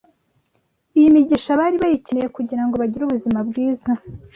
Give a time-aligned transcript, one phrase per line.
[0.97, 3.91] Iyi migisha bari bayikeneye kugira ngo bagire ubuzima bwiza